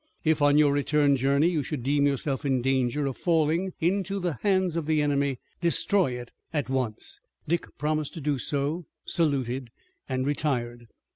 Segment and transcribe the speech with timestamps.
[0.23, 4.39] If on your return journey you should deem yourself in danger of falling into the
[4.41, 9.69] hands of the enemy destroy it at once." Dick promised to do so, saluted,
[10.09, 10.87] and retired.